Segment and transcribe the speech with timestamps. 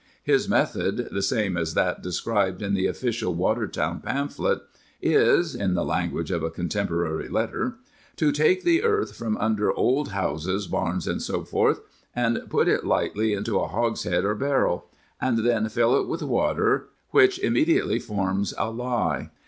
[0.23, 4.61] His method, the same as that described in the official Water town pamphlet,
[4.99, 7.75] is (in the language of a contem porary letter)"
[8.15, 11.33] to take the earth from under old houses, Barns, &c.,
[11.81, 16.87] & put it lightly into a hogs head or Barrel;& then fill it with water,
[17.13, 19.29] w"'*' immediately forms a lie.